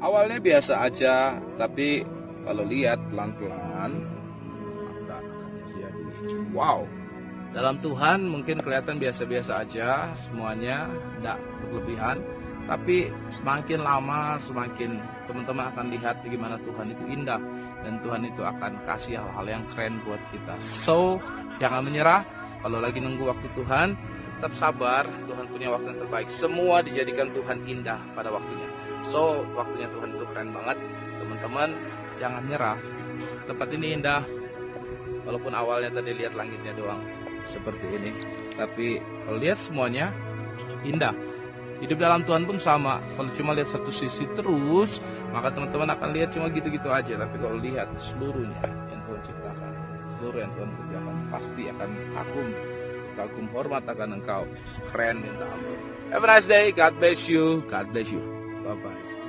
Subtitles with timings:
[0.00, 2.02] awalnya biasa aja tapi
[2.44, 4.00] kalau lihat pelan-pelan
[6.52, 6.84] wow.
[7.50, 10.86] Dalam Tuhan mungkin kelihatan biasa-biasa aja semuanya
[11.18, 12.22] tidak berlebihan
[12.70, 17.42] tapi semakin lama semakin teman-teman akan lihat bagaimana Tuhan itu indah
[17.82, 20.54] dan Tuhan itu akan kasih hal-hal yang keren buat kita.
[20.62, 21.18] So
[21.58, 22.22] jangan menyerah.
[22.60, 23.96] Kalau lagi nunggu waktu Tuhan
[24.40, 26.32] tetap sabar Tuhan punya waktu yang terbaik.
[26.32, 28.64] Semua dijadikan Tuhan indah pada waktunya.
[29.04, 30.80] So waktunya Tuhan itu keren banget.
[31.20, 31.76] Teman-teman
[32.16, 32.80] jangan nyerah.
[33.44, 34.24] Tempat ini indah.
[35.28, 37.04] Walaupun awalnya tadi lihat langitnya doang
[37.44, 38.16] seperti ini.
[38.56, 40.08] Tapi kalau lihat semuanya
[40.88, 41.12] indah.
[41.84, 42.96] Hidup dalam Tuhan pun sama.
[43.20, 45.04] Kalau cuma lihat satu sisi terus
[45.36, 47.12] maka teman-teman akan lihat cuma gitu-gitu aja.
[47.12, 49.72] Tapi kalau lihat seluruhnya yang Tuhan ciptakan
[50.16, 52.48] seluruh yang Tuhan kerjakan pasti akan kagum
[53.20, 54.48] kagum hormat akan engkau.
[54.88, 55.78] Keren minta ampun.
[56.10, 56.72] Have a nice day.
[56.72, 57.62] God bless you.
[57.68, 58.22] God bless you.
[58.64, 59.19] Bye bye